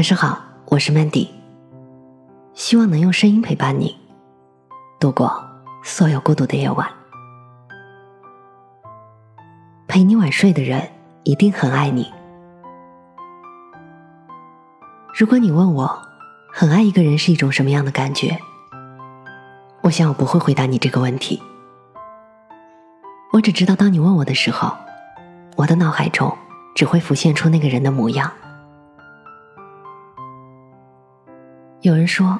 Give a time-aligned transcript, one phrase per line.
[0.00, 1.28] 晚上好，我是 Mandy，
[2.54, 3.94] 希望能用声音陪伴你
[4.98, 5.30] 度过
[5.84, 6.88] 所有孤独的夜晚。
[9.86, 10.88] 陪你晚睡的人
[11.24, 12.10] 一定很爱你。
[15.14, 16.02] 如果你问我，
[16.50, 18.40] 很爱一个人是一种什么样的感觉？
[19.82, 21.42] 我想我不会回答你这个问题。
[23.32, 24.74] 我只知道，当你问我的时候，
[25.56, 26.34] 我的脑海中
[26.74, 28.32] 只会浮现出那个人的模样。
[31.82, 32.38] 有人说，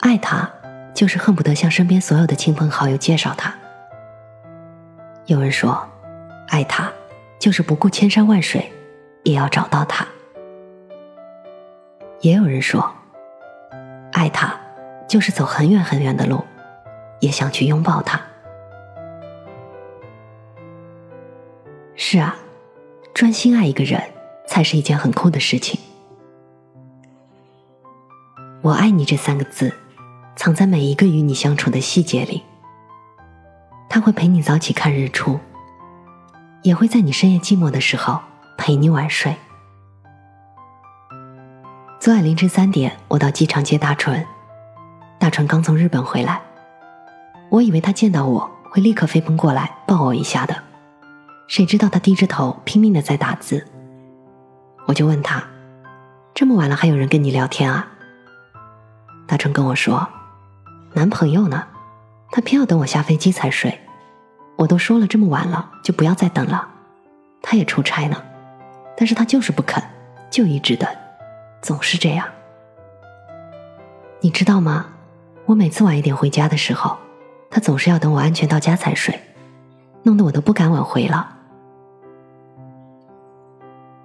[0.00, 0.50] 爱他
[0.94, 3.54] 就是恨不得向身边所有的亲朋好友介绍他。
[5.24, 5.82] 有人说，
[6.48, 6.92] 爱他
[7.38, 8.70] 就是不顾千山万水
[9.22, 10.06] 也要找到他。
[12.20, 12.92] 也有人说，
[14.12, 14.54] 爱他
[15.08, 16.44] 就是走很远很远的路，
[17.20, 18.20] 也想去拥抱他。
[21.96, 22.36] 是啊，
[23.14, 24.02] 专心爱一个人
[24.46, 25.80] 才是一件很酷的事情。
[28.62, 29.74] 我爱你这三个字，
[30.36, 32.44] 藏在每一个与你相处的细节里。
[33.88, 35.40] 他会陪你早起看日出，
[36.62, 38.20] 也会在你深夜寂寞的时候
[38.56, 39.34] 陪你晚睡。
[41.98, 44.24] 昨晚凌晨三点，我到机场接大纯。
[45.18, 46.40] 大纯刚从日本回来，
[47.50, 50.54] 我以为他见到我会立刻飞奔过来抱我一下的，
[51.48, 53.66] 谁知道他低着头拼命的在打字。
[54.86, 55.42] 我就问他
[56.32, 57.88] ：“这么晚了还有人跟你聊天啊？”
[59.26, 60.08] 大成跟我说
[60.94, 61.66] ：“男朋友呢？
[62.30, 63.78] 他偏要等我下飞机才睡。
[64.56, 66.68] 我都说了这么晚了，就不要再等了。
[67.42, 68.22] 他也出差呢，
[68.96, 69.82] 但是他就是不肯，
[70.30, 70.88] 就一直等，
[71.60, 72.26] 总是这样。
[74.20, 74.86] 你知道吗？
[75.46, 76.96] 我每次晚一点回家的时候，
[77.50, 79.20] 他总是要等我安全到家才睡，
[80.02, 81.36] 弄得我都不敢晚回了。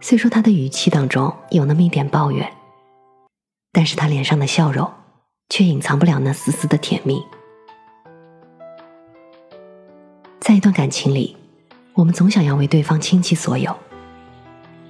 [0.00, 2.52] 虽说他的语气当中有那么一点抱怨，
[3.72, 4.90] 但是他脸上的笑容。”
[5.48, 7.22] 却隐藏不了那丝丝的甜蜜。
[10.40, 11.36] 在一段感情里，
[11.94, 13.74] 我们总想要为对方倾其所有，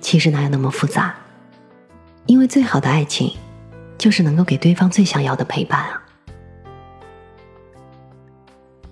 [0.00, 1.14] 其实哪有那么复杂？
[2.26, 3.34] 因为最好的爱情，
[3.98, 6.02] 就是能够给对方最想要的陪伴啊！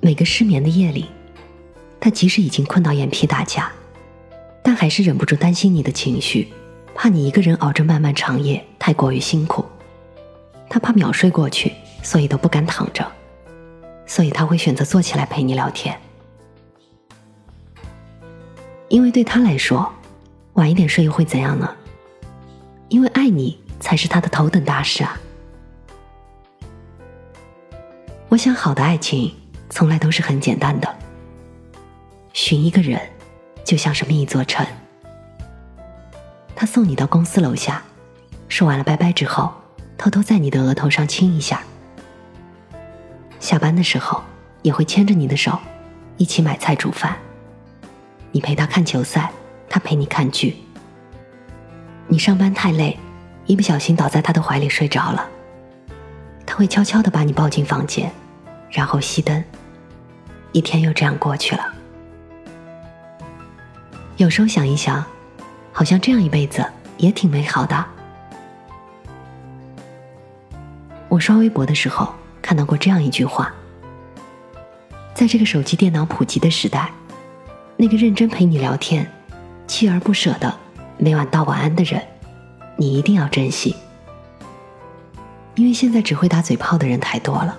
[0.00, 1.06] 每个失眠的夜里，
[2.00, 3.70] 他即使已经困到眼皮打架，
[4.62, 6.48] 但还是忍不住担心你的情绪，
[6.94, 9.64] 怕你一个人熬着漫漫长夜太过于辛苦。
[10.68, 13.06] 他怕秒睡过去，所以都不敢躺着，
[14.06, 15.98] 所以他会选择坐起来陪你聊天。
[18.88, 19.90] 因为对他来说，
[20.54, 21.74] 晚一点睡又会怎样呢？
[22.88, 25.18] 因为爱你才是他的头等大事啊！
[28.28, 29.34] 我想，好的爱情
[29.68, 30.94] 从来都是很简单的。
[32.32, 33.00] 寻一个人，
[33.64, 34.66] 就像是觅一座城。
[36.54, 37.82] 他送你到公司楼下，
[38.48, 39.52] 说完了拜拜之后。
[39.98, 41.60] 偷偷在你的额头上亲一下。
[43.40, 44.22] 下班的时候
[44.62, 45.58] 也会牵着你的手，
[46.16, 47.16] 一起买菜煮饭。
[48.30, 49.30] 你陪他看球赛，
[49.68, 50.56] 他陪你看剧。
[52.06, 52.96] 你上班太累，
[53.46, 55.28] 一不小心倒在他的怀里睡着了，
[56.46, 58.10] 他会悄悄的把你抱进房间，
[58.70, 59.42] 然后熄灯。
[60.52, 61.74] 一天又这样过去了。
[64.16, 65.04] 有时候想一想，
[65.72, 66.64] 好像这样一辈子
[66.96, 67.84] 也挺美好的。
[71.08, 73.52] 我刷微博的时候看到过这样一句话：
[75.14, 76.92] 在这个手机电脑普及的时代，
[77.76, 79.10] 那个认真陪你聊天、
[79.66, 80.54] 锲而不舍的
[80.98, 82.02] 每晚道晚安的人，
[82.76, 83.74] 你一定要珍惜。
[85.54, 87.58] 因为现在只会打嘴炮的人太多了，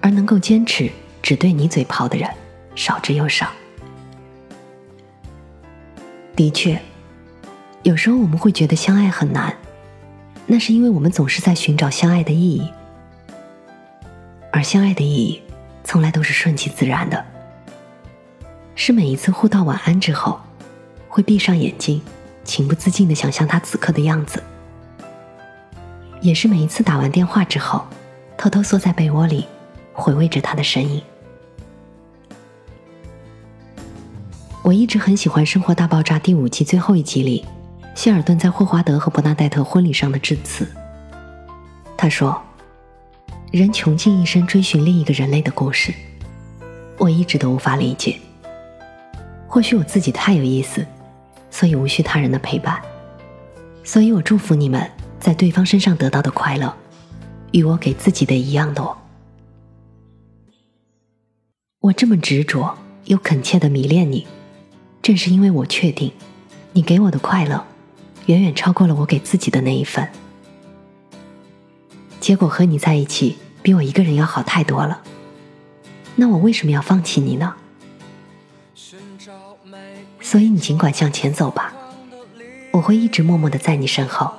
[0.00, 0.90] 而能够坚持
[1.22, 2.28] 只对你嘴炮的人
[2.74, 3.48] 少之又少。
[6.34, 6.80] 的确，
[7.82, 9.54] 有时候我们会觉得相爱很难。
[10.52, 12.68] 那是因为我们总是在寻找相爱的意义，
[14.50, 15.40] 而相爱的意义
[15.84, 17.24] 从来都是顺其自然的，
[18.74, 20.40] 是每一次互道晚安之后，
[21.08, 22.02] 会闭上眼睛，
[22.42, 24.42] 情不自禁的想象他此刻的样子，
[26.20, 27.86] 也是每一次打完电话之后，
[28.36, 29.46] 偷偷缩在被窝里，
[29.92, 31.00] 回味着他的身影。
[34.64, 37.46] 我一直很喜欢《生活大爆炸》第五季最后一集里。
[38.00, 40.66] 希尔顿在霍华德和伯纳黛特婚礼上的致辞。
[41.98, 42.42] 他说
[43.52, 45.92] ：“人穷尽一生追寻另一个人类的故事，
[46.96, 48.18] 我一直都无法理解。
[49.46, 50.86] 或许我自己太有意思，
[51.50, 52.80] 所以无需他人的陪伴。
[53.84, 56.74] 所以我祝福你们在对方身上得到的快乐，
[57.50, 58.96] 与我给自己的一样多。
[61.80, 64.26] 我这么执着又恳切的迷恋你，
[65.02, 66.10] 正是因为我确定，
[66.72, 67.62] 你给我的快乐。”
[68.26, 70.08] 远远超过了我给自己的那一份。
[72.20, 75.02] 结果和你在一起比我一个人要好太多了。
[76.16, 77.54] 那我为什么要放弃你呢？
[80.20, 81.72] 所以你尽管向前走吧，
[82.72, 84.32] 我会一直默默的在你身后。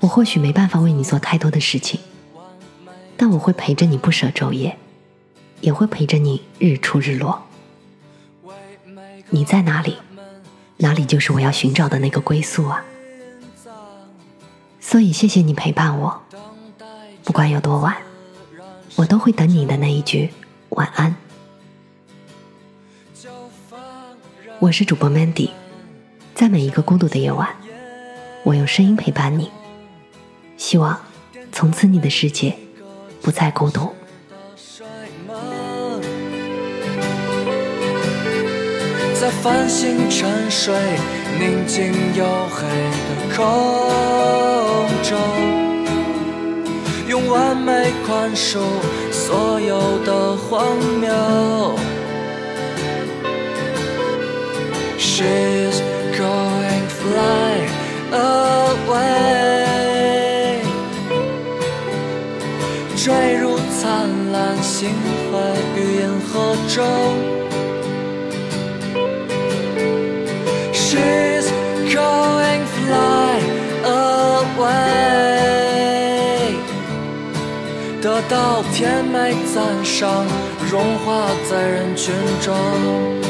[0.00, 2.00] 我或许没办法为你做太多的事情，
[3.16, 4.78] 但我会陪着你不舍昼夜，
[5.60, 7.42] 也会陪着你日出日落。
[9.30, 9.96] 你在哪里，
[10.78, 12.84] 哪里就是我要寻找的那个归宿啊！
[14.80, 16.22] 所以谢谢你陪伴我，
[17.24, 17.96] 不管有多晚，
[18.94, 20.30] 我都会等你的那一句
[20.70, 21.14] 晚安。
[24.60, 25.50] 我是主播 Mandy，
[26.34, 27.48] 在每一个孤独的夜晚，
[28.44, 29.50] 我用声音陪伴你。
[30.56, 31.00] 希望
[31.50, 32.56] 从此你的世界
[33.20, 33.92] 不再孤独。
[39.28, 40.74] 在繁星沉睡、
[41.38, 42.66] 宁静黝黑
[43.04, 43.44] 的空
[45.02, 45.18] 中，
[47.06, 48.60] 用完美宽恕
[49.12, 51.76] 所有的荒谬。
[54.98, 55.78] She's
[56.16, 57.68] going fly
[58.10, 58.96] away.
[62.96, 64.88] 坠入灿烂星
[65.30, 65.38] 辉
[65.76, 67.37] 与银河中。
[78.28, 80.26] 到甜美赞赏，
[80.70, 83.27] 融化在人群中。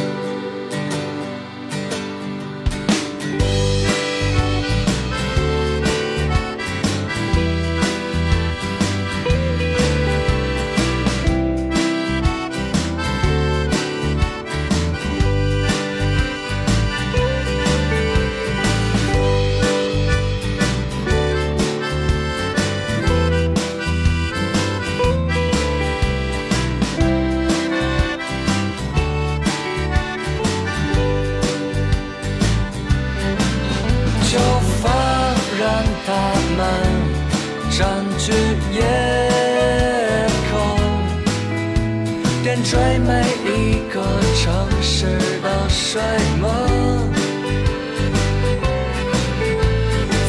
[45.91, 46.03] 睡
[46.39, 46.51] 梦，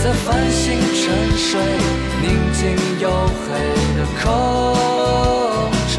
[0.02, 1.60] 在繁星沉睡、
[2.22, 2.62] 宁静
[3.02, 3.04] 黝
[3.44, 3.46] 黑
[3.98, 4.26] 的空
[5.94, 5.98] 中，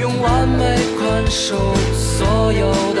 [0.00, 0.62] 用完美
[0.98, 1.56] 宽恕
[1.92, 3.00] 所有的